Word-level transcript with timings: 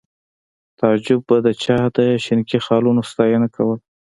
تعجب 0.79 1.19
به 1.27 1.37
د 1.45 1.47
چا 1.63 1.77
د 1.95 1.97
شینکي 2.25 2.59
خالونو 2.65 3.01
ستاینه 3.09 3.47
کوله 3.55 3.75